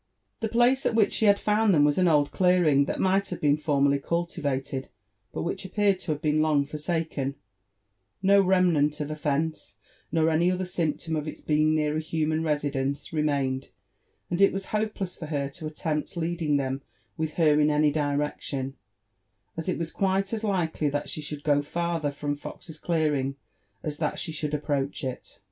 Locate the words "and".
14.31-14.41